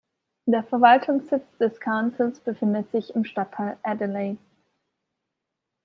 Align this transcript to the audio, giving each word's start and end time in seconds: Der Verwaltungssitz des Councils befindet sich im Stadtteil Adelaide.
Der 0.47 0.63
Verwaltungssitz 0.63 1.59
des 1.59 1.79
Councils 1.79 2.39
befindet 2.39 2.89
sich 2.89 3.13
im 3.13 3.23
Stadtteil 3.23 3.77
Adelaide. 3.83 4.39